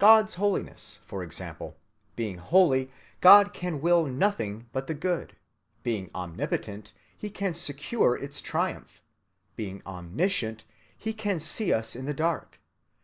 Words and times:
God's 0.00 0.34
holiness, 0.34 0.98
for 1.06 1.22
example: 1.22 1.76
being 2.16 2.38
holy, 2.38 2.90
God 3.20 3.52
can 3.54 3.80
will 3.80 4.04
nothing 4.04 4.66
but 4.72 4.88
the 4.88 4.94
good. 4.94 5.36
Being 5.84 6.10
omnipotent, 6.12 6.92
he 7.16 7.30
can 7.30 7.54
secure 7.54 8.16
its 8.16 8.40
triumph. 8.40 9.00
Being 9.54 9.80
omniscient, 9.86 10.64
he 10.98 11.12
can 11.12 11.38
see 11.38 11.72
us 11.72 11.94
in 11.94 12.04
the 12.04 12.12
dark. 12.14 12.58